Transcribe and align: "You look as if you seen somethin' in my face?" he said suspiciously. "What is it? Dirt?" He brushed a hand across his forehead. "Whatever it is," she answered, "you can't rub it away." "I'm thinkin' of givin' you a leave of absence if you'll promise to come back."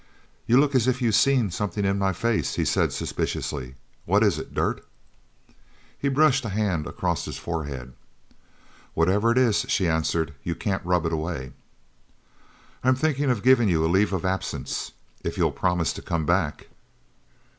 "You 0.47 0.59
look 0.59 0.73
as 0.73 0.87
if 0.87 0.99
you 0.99 1.11
seen 1.11 1.51
somethin' 1.51 1.85
in 1.85 1.99
my 1.99 2.11
face?" 2.11 2.55
he 2.55 2.65
said 2.65 2.91
suspiciously. 2.91 3.75
"What 4.05 4.23
is 4.23 4.39
it? 4.39 4.51
Dirt?" 4.51 4.83
He 5.95 6.09
brushed 6.09 6.43
a 6.43 6.49
hand 6.49 6.87
across 6.87 7.25
his 7.25 7.37
forehead. 7.37 7.93
"Whatever 8.95 9.31
it 9.31 9.37
is," 9.37 9.63
she 9.69 9.87
answered, 9.87 10.33
"you 10.41 10.55
can't 10.55 10.83
rub 10.83 11.05
it 11.05 11.13
away." 11.13 11.51
"I'm 12.83 12.95
thinkin' 12.95 13.29
of 13.29 13.43
givin' 13.43 13.69
you 13.69 13.85
a 13.85 13.85
leave 13.87 14.11
of 14.11 14.25
absence 14.25 14.93
if 15.23 15.37
you'll 15.37 15.51
promise 15.51 15.93
to 15.93 16.01
come 16.01 16.25
back." 16.25 16.69